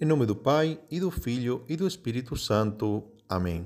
Em 0.00 0.04
nome 0.04 0.26
do 0.26 0.34
Pai, 0.34 0.80
e 0.90 0.98
do 0.98 1.08
Filho, 1.08 1.62
e 1.68 1.76
do 1.76 1.86
Espírito 1.86 2.36
Santo. 2.36 3.04
Amém. 3.28 3.64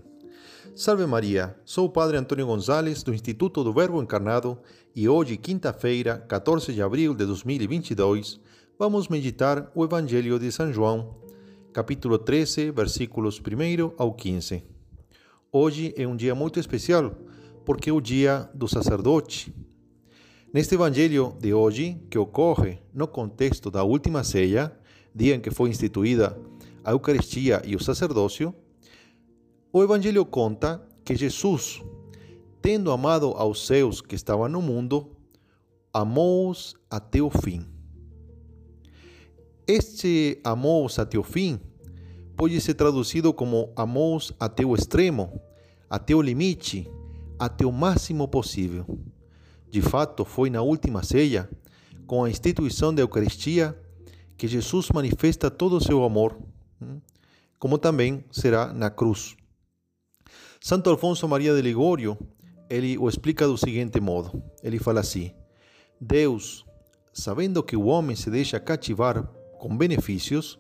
Salve 0.77 1.07
Maria, 1.07 1.57
sou 1.65 1.87
o 1.87 1.91
Padre 1.91 2.19
Antônio 2.19 2.47
Gonzalez, 2.47 3.03
do 3.03 3.15
Instituto 3.15 3.65
do 3.65 3.73
Verbo 3.73 4.01
Encarnado, 4.03 4.59
e 4.95 5.09
hoje, 5.09 5.39
quinta-feira, 5.39 6.19
14 6.19 6.75
de 6.75 6.83
abril 6.83 7.15
de 7.15 7.25
2022, 7.25 8.39
vamos 8.79 9.09
meditar 9.09 9.73
o 9.75 9.83
Evangelho 9.83 10.39
de 10.39 10.53
São 10.53 10.71
João, 10.71 11.17
capítulo 11.73 12.19
13, 12.19 12.73
versículos 12.73 13.41
1 13.41 13.95
ao 13.97 14.13
15. 14.13 14.63
Hoje 15.51 15.95
é 15.97 16.07
um 16.07 16.15
dia 16.15 16.35
muito 16.35 16.61
especial, 16.61 17.17
porque 17.65 17.89
é 17.89 17.93
o 17.93 18.03
dia 18.03 18.51
do 18.53 18.69
sacerdote. 18.69 19.55
Neste 20.53 20.75
Evangelho 20.75 21.35
de 21.41 21.55
hoje, 21.55 21.99
que 22.11 22.19
ocorre 22.19 22.81
no 22.93 23.09
contexto 23.09 23.71
da 23.71 23.83
última 23.83 24.23
ceia, 24.23 24.78
dia 25.19 25.35
em 25.35 25.41
que 25.41 25.51
foi 25.51 25.69
instituída 25.69 26.39
a 26.85 26.93
Eucaristia 26.93 27.61
e 27.65 27.75
o 27.75 27.83
sacerdócio, 27.83 28.55
o 29.73 29.83
Evangelho 29.83 30.25
conta 30.25 30.81
que 31.05 31.17
Jesus, 31.17 31.83
tendo 32.63 32.93
amado 32.93 33.35
aos 33.37 33.67
seus 33.67 34.01
que 34.01 34.15
estavam 34.15 34.49
no 34.49 34.63
mundo, 34.63 35.11
amou-os 35.93 36.77
até 36.89 37.21
o 37.21 37.31
fim. 37.31 37.67
Este 39.67 40.41
amou-os 40.45 41.01
até 41.01 41.19
o 41.19 41.25
fim 41.25 41.59
pode 42.37 42.61
ser 42.61 42.75
traduzido 42.75 43.35
como 43.35 43.73
amou-os 43.75 44.33
até 44.39 44.65
o 44.65 44.73
extremo, 44.73 45.41
até 45.91 46.15
o 46.15 46.23
limite, 46.23 46.89
até 47.37 47.67
o 47.67 47.73
máximo 47.73 48.29
possível. 48.29 48.87
De 49.69 49.83
fato, 49.83 50.25
foi 50.25 50.49
na 50.49 50.63
última 50.63 51.03
ceia, 51.03 51.51
com 52.07 52.23
a 52.23 52.31
instituição 52.31 52.95
da 52.95 53.03
Eucaristia, 53.03 53.77
que 54.39 54.47
Jesus 54.47 54.89
manifesta 54.95 55.51
todo 55.51 55.77
o 55.77 55.81
seu 55.81 56.05
amor, 56.05 56.39
como 57.59 57.77
também 57.77 58.25
será 58.31 58.73
na 58.73 58.89
cruz. 58.89 59.37
Santo 60.61 60.89
Alfonso 60.89 61.27
Maria 61.27 61.55
de 61.55 61.61
Ligório, 61.61 62.17
ele 62.71 62.97
o 62.97 63.09
explica 63.09 63.49
do 63.49 63.59
seguinte 63.59 64.01
modo. 64.01 64.41
Ele 64.63 64.79
fala 64.79 65.01
assim: 65.01 65.33
Deus, 66.01 66.65
sabendo 67.13 67.65
que 67.65 67.77
o 67.77 67.87
homem 67.87 68.15
se 68.15 68.31
deixa 68.31 68.61
cativar 68.61 69.25
com 69.59 69.77
benefícios, 69.77 70.57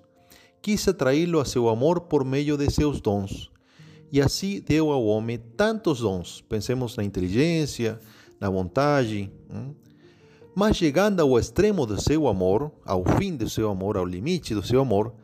quis 0.60 0.88
atraí-lo 0.88 1.38
a 1.38 1.44
seu 1.44 1.68
amor 1.68 2.00
por 2.00 2.24
meio 2.24 2.56
de 2.56 2.68
seus 2.70 3.00
dons. 3.00 3.48
E 4.10 4.20
assim 4.20 4.60
deu 4.60 4.90
ao 4.90 5.04
homem 5.04 5.38
tantos 5.56 6.00
dons. 6.00 6.40
Pensemos 6.40 6.96
na 6.96 7.04
inteligência, 7.04 8.00
na 8.40 8.50
vontade. 8.50 9.30
Mas 10.58 10.76
chegando 10.76 11.20
ao 11.20 11.38
extremo 11.38 11.86
do 11.86 12.00
seu 12.00 12.26
amor, 12.26 12.72
ao 12.84 13.04
fim 13.16 13.36
do 13.36 13.48
seu 13.48 13.70
amor, 13.70 13.96
ao 13.96 14.04
limite 14.04 14.56
do 14.56 14.62
seu 14.66 14.80
amor, 14.80 15.14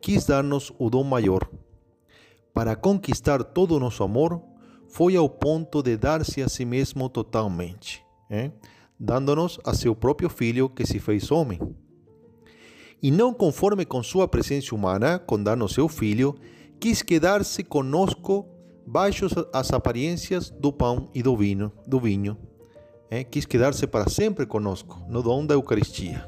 quis 0.00 0.26
dar-nos 0.26 0.72
o 0.80 0.90
dom 0.90 1.04
maior, 1.04 1.48
para 2.52 2.74
conquistar 2.74 3.44
todo 3.44 3.76
o 3.76 3.78
nosso 3.78 4.02
amor, 4.02 4.42
foi 4.88 5.14
ao 5.14 5.28
ponto 5.28 5.80
de 5.80 5.96
dar-se 5.96 6.42
a 6.42 6.48
si 6.48 6.64
mesmo 6.64 7.08
totalmente, 7.08 8.04
dando-nos 8.98 9.60
a 9.64 9.74
seu 9.74 9.94
próprio 9.94 10.28
Filho 10.28 10.68
que 10.68 10.84
se 10.84 10.98
fez 10.98 11.30
homem. 11.30 11.60
E 13.00 13.12
não 13.12 13.32
conforme 13.32 13.84
com 13.84 14.02
sua 14.02 14.26
presença 14.26 14.74
humana, 14.74 15.20
com 15.20 15.40
dar-nos 15.40 15.72
seu 15.72 15.86
Filho, 15.86 16.34
quis 16.80 17.00
quedar-se 17.00 17.62
conosco 17.62 18.44
baixo 18.84 19.28
as 19.52 19.72
aparências 19.72 20.50
do 20.50 20.72
pão 20.72 21.08
e 21.14 21.22
do 21.22 21.36
vinho, 21.36 21.70
do 21.86 22.00
vinho. 22.00 22.36
Eh? 23.10 23.24
Quis 23.24 23.44
quedar-se 23.44 23.86
para 23.86 24.08
sempre 24.08 24.46
conosco, 24.46 25.02
no 25.08 25.22
dom 25.22 25.44
da 25.44 25.54
Eucaristia. 25.54 26.26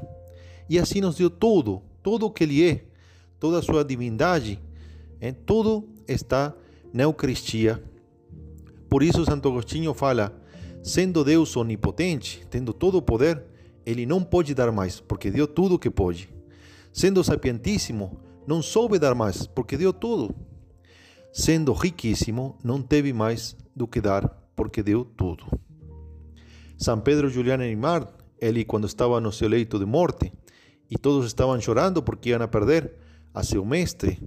E 0.69 0.77
assim 0.77 0.99
nos 0.99 1.15
deu 1.15 1.29
tudo, 1.29 1.81
tudo 2.01 2.25
o 2.25 2.31
que 2.31 2.43
Ele 2.43 2.69
é, 2.69 2.83
toda 3.39 3.59
a 3.59 3.61
sua 3.61 3.83
divindade, 3.85 4.59
eh? 5.21 5.31
tudo 5.31 5.87
está 6.07 6.53
na 6.93 7.03
Eucaristia. 7.03 7.81
Por 8.89 9.01
isso, 9.01 9.25
Santo 9.25 9.47
Agostinho 9.47 9.93
fala: 9.93 10.37
sendo 10.83 11.23
Deus 11.23 11.55
onipotente, 11.55 12.45
tendo 12.49 12.73
todo 12.73 12.97
o 12.97 13.01
poder, 13.01 13.43
ele 13.85 14.05
não 14.05 14.23
pode 14.23 14.53
dar 14.53 14.71
mais, 14.71 14.99
porque 14.99 15.31
deu 15.31 15.47
tudo 15.47 15.75
o 15.75 15.79
que 15.79 15.89
pode. 15.89 16.29
Sendo 16.91 17.23
sapientíssimo, 17.23 18.19
não 18.45 18.61
soube 18.61 18.99
dar 18.99 19.15
mais, 19.15 19.47
porque 19.47 19.77
deu 19.77 19.91
tudo. 19.91 20.35
Sendo 21.31 21.73
riquíssimo, 21.73 22.57
não 22.63 22.81
teve 22.81 23.11
mais 23.11 23.57
do 23.75 23.87
que 23.87 23.99
dar, 23.99 24.27
porque 24.55 24.83
deu 24.83 25.03
tudo. 25.03 25.45
São 26.83 26.99
Pedro 26.99 27.29
Juliano 27.29 27.63
Neymar, 27.63 28.07
ele 28.37 28.65
quando 28.65 28.87
estava 28.87 29.21
no 29.21 29.31
seu 29.31 29.47
leito 29.47 29.79
de 29.79 29.85
morte, 29.85 30.33
e 30.91 30.97
todos 30.97 31.25
estavam 31.25 31.59
chorando 31.61 32.03
porque 32.03 32.29
iam 32.29 32.41
a 32.41 32.47
perder 32.47 32.91
a 33.33 33.41
seu 33.41 33.63
mestre, 33.63 34.21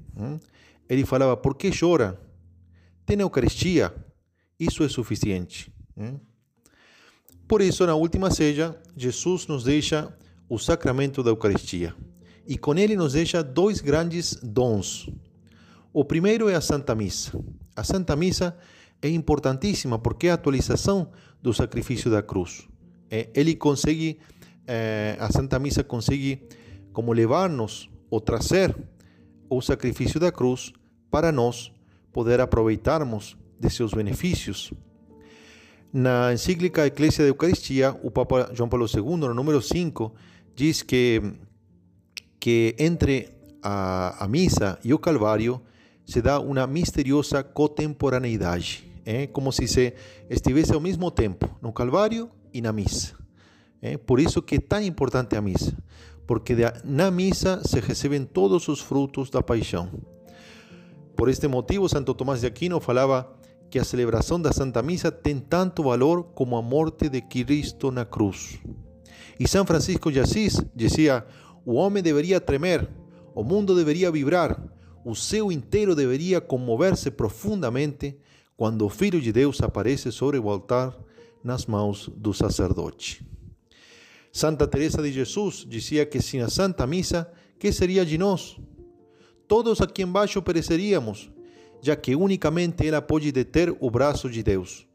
ele 0.89 1.05
falava: 1.05 1.37
Por 1.37 1.55
que 1.55 1.71
chora? 1.71 2.19
Tem 3.05 3.21
Eucaristia, 3.21 3.95
isso 4.59 4.83
é 4.83 4.89
suficiente. 4.89 5.71
Por 7.47 7.61
isso, 7.61 7.87
na 7.87 7.95
última 7.95 8.31
ceia, 8.31 8.75
Jesus 8.97 9.47
nos 9.47 9.65
deixa 9.65 10.11
o 10.49 10.59
sacramento 10.59 11.23
da 11.23 11.31
Eucaristia 11.31 11.95
e 12.47 12.57
com 12.57 12.75
ele 12.75 12.97
nos 12.97 13.13
deixa 13.13 13.43
dois 13.43 13.83
grandes 13.83 14.35
dons. 14.43 15.11
O 15.93 16.05
primeiro 16.05 16.49
é 16.49 16.55
a 16.55 16.61
Santa 16.63 16.95
Missa. 16.95 17.39
A 17.77 17.85
Santa 17.85 18.17
Missa 18.17 18.57
é 19.03 19.09
importantíssima 19.09 19.99
porque 19.99 20.29
é 20.29 20.31
a 20.31 20.35
atualização 20.35 21.11
do 21.43 21.53
sacrifício 21.53 22.11
da 22.11 22.23
cruz. 22.23 22.67
Ele 23.11 23.55
consegue, 23.55 24.19
a 25.19 25.31
Santa 25.31 25.59
Missa 25.59 25.85
consegue 25.85 26.43
como 26.93 27.13
levar-nos 27.13 27.89
ou 28.11 28.21
trazer 28.21 28.75
o 29.49 29.61
sacrifício 29.61 30.19
da 30.19 30.33
cruz 30.33 30.73
para 31.11 31.31
nós 31.31 31.73
poder 32.13 32.41
aproveitarmos 32.41 33.37
de 33.61 33.71
seus 33.71 33.93
benefícios. 33.93 34.73
Na 35.93 36.33
encíclica 36.33 36.87
Eclésia 36.87 37.25
da 37.25 37.29
Eucaristia, 37.29 37.97
o 38.03 38.11
Papa 38.11 38.51
João 38.53 38.69
Paulo 38.69 38.87
II, 38.93 39.17
no 39.17 39.35
número 39.35 39.63
5, 39.63 40.13
diz 40.55 40.83
que, 40.83 41.23
que 42.41 42.75
entre 42.79 43.29
a, 43.63 44.25
a 44.25 44.29
missa 44.29 44.79
e 44.85 44.93
o 44.93 44.99
Calvário 44.99 45.61
se 46.07 46.23
dá 46.23 46.39
uma 46.39 46.67
misteriosa 46.67 47.43
contemporaneidade, 47.43 48.91
é 49.05 49.27
como 49.27 49.53
se 49.53 49.67
se 49.67 49.93
estivesse 50.31 50.73
ao 50.73 50.81
mesmo 50.81 51.11
tempo 51.11 51.51
no 51.61 51.73
Calvário 51.73 52.31
e 52.55 52.63
na 52.63 52.73
missa. 52.73 53.15
É 53.83 53.99
por 53.99 54.21
isso 54.21 54.41
que 54.41 54.55
é 54.55 54.61
tão 54.61 54.81
importante 54.81 55.37
a 55.37 55.43
missa, 55.43 55.77
porque 56.27 56.55
na 56.85 57.11
missa 57.11 57.61
se 57.65 57.81
recebem 57.81 58.25
todos 58.25 58.69
os 58.69 58.81
frutos 58.81 59.29
da 59.31 59.43
paixão. 59.43 59.91
Por 61.17 61.29
este 61.29 61.49
motivo, 61.49 61.89
Santo 61.89 62.15
Tomás 62.15 62.41
de 62.41 62.47
Aquino 62.47 62.81
falava 62.81 63.37
que 63.71 63.79
a 63.79 63.85
celebração 63.85 64.41
da 64.41 64.53
Santa 64.53 64.83
Missa 64.83 65.11
tem 65.11 65.39
tanto 65.39 65.83
valor 65.83 66.25
como 66.35 66.57
a 66.57 66.63
morte 66.63 67.09
de 67.09 67.21
Cristo 67.21 67.91
na 67.91 68.05
cruz. 68.05 68.61
E 69.39 69.49
São 69.49 69.67
Francisco 69.67 70.13
de 70.13 70.21
Assis 70.21 70.61
dizia: 70.75 71.25
o 71.65 71.75
homem 71.75 72.03
deveria 72.03 72.41
tremer, 72.41 72.89
o 73.35 73.43
mundo 73.43 73.75
deveria 73.75 74.11
vibrar, 74.11 74.61
o 75.07 75.15
céu 75.15 75.53
inteiro 75.53 75.95
deveria 75.95 76.41
comover-se 76.41 77.13
profundamente 77.13 78.17
quando 78.57 78.85
o 78.85 78.89
Filho 78.89 79.21
de 79.21 79.31
Deus 79.31 79.63
aparece 79.63 80.11
sobre 80.11 80.37
o 80.37 80.51
altar 80.51 80.99
nas 81.45 81.65
mãos 81.65 82.11
do 82.17 82.35
sacerdote. 82.35 83.25
Santa 84.33 84.67
Teresa 84.67 85.01
de 85.01 85.13
Jesus 85.13 85.65
dizia 85.65 86.05
que 86.05 86.21
sem 86.21 86.41
a 86.43 86.49
Santa 86.49 86.85
Missa, 86.89 87.31
que 87.57 87.71
seria 87.71 88.05
de 88.05 88.19
nós? 88.19 88.59
Todos 89.47 89.81
aqui 89.81 90.03
embaixo 90.03 90.43
pereceríamos, 90.43 91.31
já 91.81 91.95
que 91.95 92.17
unicamente 92.17 92.85
ela 92.85 93.01
pode 93.01 93.31
deter 93.31 93.77
o 93.79 93.89
braço 93.89 94.29
de 94.29 94.43
Deus. 94.43 94.89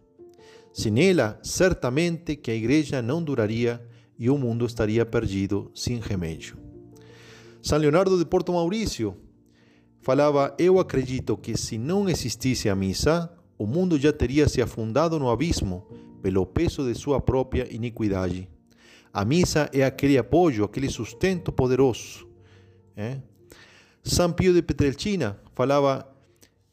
Sem 0.73 1.07
ela, 1.07 1.39
certamente 1.41 2.35
que 2.35 2.51
a 2.51 2.55
igreja 2.55 3.01
não 3.01 3.23
duraria 3.23 3.81
e 4.19 4.29
o 4.29 4.37
mundo 4.37 4.65
estaria 4.65 5.05
perdido 5.05 5.71
sem 5.73 6.01
remédio. 6.01 6.57
São 7.61 7.77
Leonardo 7.77 8.19
de 8.19 8.25
Porto 8.25 8.51
Maurício 8.51 9.15
falava: 10.01 10.53
Eu 10.57 10.79
acredito 10.79 11.37
que 11.37 11.57
se 11.57 11.77
não 11.77 12.09
existisse 12.09 12.67
a 12.67 12.75
missa, 12.75 13.31
o 13.57 13.65
mundo 13.65 13.97
já 13.99 14.11
teria 14.11 14.47
se 14.49 14.61
afundado 14.61 15.17
no 15.19 15.29
abismo 15.29 15.87
pelo 16.21 16.45
peso 16.45 16.83
de 16.83 16.97
sua 16.97 17.21
própria 17.21 17.73
iniquidade. 17.73 18.49
A 19.13 19.23
missa 19.23 19.69
é 19.73 19.83
aquele 19.83 20.17
apoio, 20.17 20.63
aquele 20.63 20.89
sustento 20.89 21.51
poderoso. 21.51 22.27
É? 22.95 23.19
São 24.03 24.31
Pio 24.31 24.53
de 24.53 24.61
Petrelcina 24.61 25.39
falava: 25.53 26.07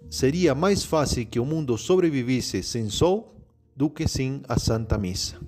seria 0.08 0.54
mais 0.54 0.84
fácil 0.84 1.26
que 1.26 1.40
o 1.40 1.44
mundo 1.44 1.76
sobrevivesse 1.76 2.62
sem 2.62 2.88
sol 2.88 3.34
do 3.76 3.90
que 3.90 4.08
sem 4.08 4.42
a 4.48 4.58
Santa 4.58 4.96
Missa. 4.96 5.38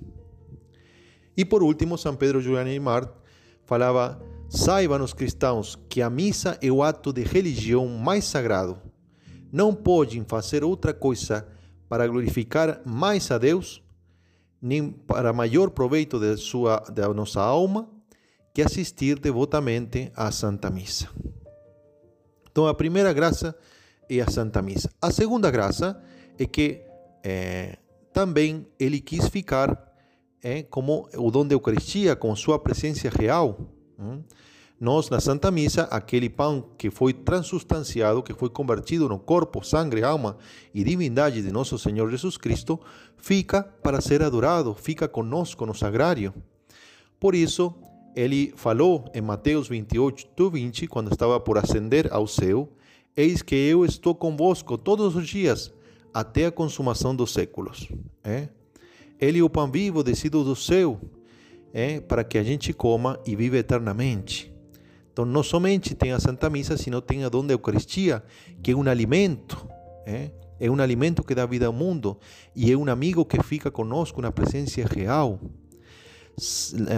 E 1.35 1.43
por 1.43 1.63
último, 1.63 1.97
São 1.97 2.15
Pedro 2.15 2.41
Juliano 2.41 2.69
Neymar 2.69 3.11
falava: 3.65 4.21
saibam 4.51 5.01
os 5.01 5.13
cristãos 5.13 5.79
que 5.87 6.01
a 6.01 6.09
missa 6.09 6.57
é 6.61 6.69
o 6.69 6.83
ato 6.83 7.13
de 7.13 7.23
religião 7.23 7.87
mais 7.87 8.25
sagrado. 8.25 8.77
Não 9.51 9.73
podem 9.73 10.25
fazer 10.25 10.63
outra 10.63 10.93
coisa 10.93 11.47
para 11.87 12.05
glorificar 12.05 12.81
mais 12.85 13.31
a 13.31 13.37
Deus 13.37 13.81
nem 14.61 14.91
para 14.91 15.33
maior 15.33 15.71
proveito 15.71 16.19
de 16.19 16.37
sua, 16.37 16.79
da 16.93 17.11
nossa 17.13 17.41
alma, 17.41 17.89
que 18.53 18.61
assistir 18.61 19.17
devotamente 19.17 20.11
à 20.15 20.29
Santa 20.29 20.69
Missa. 20.69 21.09
Então, 22.51 22.67
a 22.67 22.73
primeira 22.73 23.11
graça 23.11 23.55
é 24.09 24.19
a 24.19 24.29
Santa 24.29 24.61
Missa. 24.61 24.91
A 25.01 25.09
segunda 25.09 25.49
graça 25.49 25.99
é 26.37 26.45
que 26.45 26.81
é, 27.23 27.77
também 28.13 28.67
ele 28.77 28.99
quis 28.99 29.29
ficar 29.29 29.91
é, 30.43 30.63
como 30.63 31.09
o 31.15 31.31
dom 31.31 31.47
da 31.47 31.55
Eucaristia, 31.55 32.15
com 32.15 32.35
sua 32.35 32.59
presença 32.59 33.09
real. 33.09 33.57
Nós, 34.79 35.11
na 35.11 35.19
Santa 35.19 35.51
Missa, 35.51 35.83
aquele 35.91 36.27
pão 36.27 36.65
que 36.75 36.89
foi 36.89 37.13
transubstanciado, 37.13 38.23
que 38.23 38.33
foi 38.33 38.49
convertido 38.49 39.07
no 39.07 39.19
corpo, 39.19 39.63
sangue, 39.63 40.03
alma 40.03 40.37
e 40.73 40.83
divindade 40.83 41.43
de 41.43 41.51
nosso 41.51 41.77
Senhor 41.77 42.09
Jesus 42.09 42.35
Cristo, 42.35 42.79
fica 43.15 43.61
para 43.61 44.01
ser 44.01 44.23
adorado, 44.23 44.73
fica 44.73 45.07
conosco 45.07 45.67
no 45.67 45.75
sagrário. 45.75 46.33
Por 47.19 47.35
isso, 47.35 47.71
ele 48.15 48.51
falou 48.55 49.05
em 49.13 49.21
Mateus 49.21 49.67
28, 49.67 50.49
20, 50.49 50.87
quando 50.87 51.11
estava 51.11 51.39
por 51.39 51.59
ascender 51.59 52.11
ao 52.11 52.25
céu: 52.25 52.67
Eis 53.15 53.43
que 53.43 53.55
eu 53.55 53.85
estou 53.85 54.15
convosco 54.15 54.79
todos 54.79 55.15
os 55.15 55.27
dias, 55.27 55.71
até 56.11 56.47
a 56.47 56.51
consumação 56.51 57.15
dos 57.15 57.31
séculos. 57.31 57.87
É? 58.23 58.49
Ele 59.19 59.43
o 59.43 59.49
pão 59.49 59.69
vivo 59.69 60.03
descido 60.03 60.43
do 60.43 60.55
céu, 60.55 60.99
é? 61.73 61.99
para 61.99 62.23
que 62.23 62.37
a 62.37 62.43
gente 62.43 62.73
coma 62.73 63.19
e 63.25 63.35
viva 63.35 63.57
eternamente. 63.57 64.51
Então, 65.11 65.25
não 65.25 65.43
somente 65.43 65.93
tem 65.93 66.11
a 66.11 66.19
Santa 66.19 66.49
Missa, 66.49 66.77
sino 66.77 67.01
tem 67.01 67.23
a 67.23 67.29
dom 67.29 67.45
da 67.45 67.53
Eucaristia, 67.53 68.23
que 68.63 68.71
é 68.71 68.75
um 68.75 68.87
alimento. 68.87 69.67
É? 70.05 70.31
é 70.61 70.69
um 70.69 70.79
alimento 70.79 71.23
que 71.23 71.33
dá 71.33 71.43
vida 71.43 71.65
ao 71.65 71.73
mundo 71.73 72.15
e 72.55 72.71
é 72.71 72.77
um 72.77 72.87
amigo 72.87 73.25
que 73.25 73.41
fica 73.41 73.71
conosco 73.71 74.21
na 74.21 74.31
presença 74.31 74.79
real. 74.85 75.39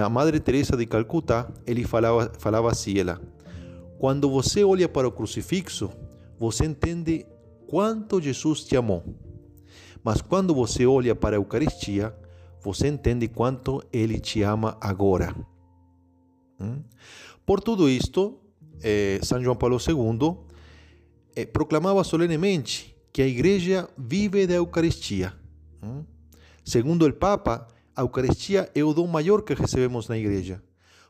A 0.03 0.09
Madre 0.09 0.37
Teresa 0.41 0.75
de 0.75 0.85
Calcutá, 0.85 1.49
ele 1.65 1.85
falava, 1.85 2.29
falava 2.37 2.69
assim, 2.69 2.99
ela, 2.99 3.21
quando 3.97 4.29
você 4.29 4.65
olha 4.65 4.89
para 4.89 5.07
o 5.07 5.11
crucifixo, 5.13 5.89
você 6.37 6.65
entende 6.65 7.25
quanto 7.65 8.21
Jesus 8.21 8.65
te 8.65 8.75
amou. 8.75 9.01
Mas 10.03 10.21
quando 10.21 10.53
você 10.53 10.85
olha 10.85 11.15
para 11.15 11.37
a 11.37 11.39
Eucaristia, 11.39 12.13
você 12.63 12.87
entende 12.87 13.27
quanto 13.27 13.83
Ele 13.91 14.19
te 14.19 14.41
ama 14.41 14.77
agora. 14.79 15.35
Hum? 16.59 16.81
Por 17.45 17.59
tudo 17.59 17.89
isto, 17.89 18.39
eh, 18.81 19.19
São 19.21 19.43
João 19.43 19.55
Paulo 19.55 19.77
II 19.77 20.37
eh, 21.35 21.45
proclamava 21.45 22.03
solenemente 22.03 22.95
que 23.11 23.21
a 23.21 23.27
Igreja 23.27 23.89
vive 23.97 24.47
da 24.47 24.53
Eucaristia. 24.53 25.33
Hum? 25.83 26.03
Segundo 26.63 27.05
o 27.05 27.13
Papa, 27.13 27.67
a 27.95 28.01
Eucaristia 28.01 28.71
é 28.73 28.83
o 28.83 28.93
dom 28.93 29.07
maior 29.07 29.41
que 29.41 29.53
recebemos 29.53 30.07
na 30.07 30.17
Igreja, 30.17 30.63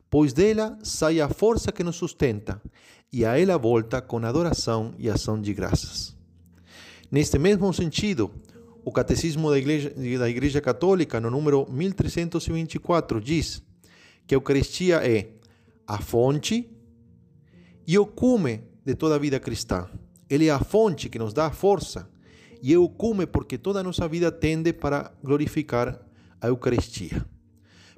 pois 0.09 0.33
dela 0.33 0.77
sai 0.81 1.21
a 1.21 1.29
força 1.29 1.71
que 1.71 1.83
nos 1.83 1.95
sustenta 1.95 2.59
e 3.11 3.23
a 3.23 3.39
ela 3.39 3.57
volta 3.57 4.01
com 4.01 4.17
adoração 4.17 4.95
e 4.97 5.07
ação 5.07 5.39
de 5.39 5.53
graças. 5.53 6.15
Neste 7.11 7.38
mesmo 7.38 7.71
sentido, 7.71 8.31
o 8.85 8.91
Catecismo 8.91 9.50
da 9.50 9.57
Igreja, 9.57 9.94
da 10.19 10.30
Igreja 10.30 10.59
Católica, 10.59 11.19
no 11.19 11.30
número 11.30 11.65
1324, 11.71 13.21
diz 13.21 13.63
que 14.27 14.35
a 14.35 14.38
Eucaristia 14.38 14.97
é 14.97 15.30
a 15.88 16.00
fonte 16.00 16.69
e 17.88 17.97
o 17.97 18.06
cume 18.06 18.63
de 18.85 18.95
toda 18.95 19.15
a 19.15 19.19
vida 19.19 19.39
cristã. 19.39 19.88
Ele 20.30 20.47
é 20.47 20.51
a 20.51 20.59
fonte 20.59 21.09
que 21.09 21.19
nos 21.19 21.33
dá 21.33 21.47
a 21.47 21.51
força 21.51 22.09
e 22.62 22.74
é 22.74 22.77
o 22.77 22.89
cume 22.89 23.25
porque 23.25 23.57
toda 23.57 23.80
a 23.80 23.83
nossa 23.83 24.07
vida 24.07 24.31
tende 24.31 24.74
para 24.74 25.12
glorificar 25.24 26.00
a 26.41 26.47
Eucaristia. 26.47 27.25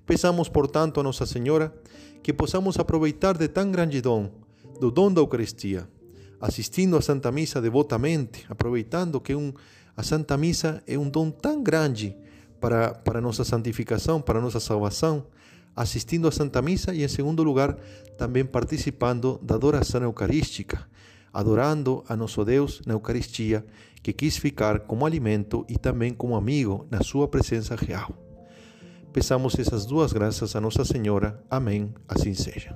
Peçamos, 0.05 0.49
portanto, 0.49 0.99
a 0.99 1.03
Nossa 1.03 1.25
Senhora 1.25 1.73
que 2.21 2.33
possamos 2.33 2.77
aproveitar 2.79 3.37
de 3.37 3.47
tão 3.47 3.71
grande 3.71 4.01
dom, 4.01 4.31
do 4.79 4.91
dom 4.91 5.11
da 5.11 5.21
Eucaristia, 5.21 5.87
assistindo 6.39 6.97
à 6.97 7.01
Santa 7.01 7.31
Missa 7.31 7.61
devotamente, 7.61 8.45
aproveitando 8.49 9.21
que 9.21 9.35
um 9.35 9.53
a 9.97 10.03
Santa 10.03 10.35
Missa 10.37 10.83
é 10.85 10.97
um 10.97 11.09
dom 11.09 11.31
tão 11.31 11.63
grande 11.63 12.15
para, 12.59 12.93
para 12.93 13.21
nossa 13.21 13.43
santificação, 13.43 14.21
para 14.21 14.41
nossa 14.41 14.59
salvação, 14.59 15.25
assistindo 15.75 16.27
à 16.27 16.31
Santa 16.31 16.61
Missa 16.61 16.93
e, 16.93 17.03
em 17.03 17.07
segundo 17.07 17.43
lugar, 17.43 17.77
também 18.17 18.45
participando 18.45 19.39
da 19.41 19.55
adoração 19.55 20.01
eucarística, 20.03 20.87
adorando 21.33 22.03
a 22.07 22.15
nosso 22.15 22.43
Deus 22.43 22.81
na 22.85 22.93
Eucaristia, 22.93 23.65
que 24.01 24.13
quis 24.13 24.37
ficar 24.37 24.81
como 24.81 25.05
alimento 25.05 25.65
e 25.67 25.77
também 25.77 26.13
como 26.13 26.35
amigo 26.35 26.85
na 26.89 27.01
sua 27.01 27.27
presença 27.27 27.75
real. 27.75 28.11
Peçamos 29.11 29.57
essas 29.57 29.85
duas 29.85 30.11
graças 30.11 30.55
a 30.55 30.61
Nossa 30.61 30.83
Senhora. 30.83 31.41
Amém. 31.49 31.93
Assim 32.07 32.33
seja. 32.33 32.75